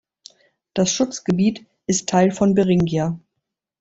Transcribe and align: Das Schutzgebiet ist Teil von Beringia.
Das 0.73 0.91
Schutzgebiet 0.91 1.67
ist 1.85 2.09
Teil 2.09 2.31
von 2.31 2.55
Beringia. 2.55 3.19